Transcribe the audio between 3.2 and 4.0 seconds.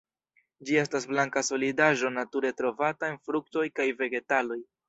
fruktoj kaj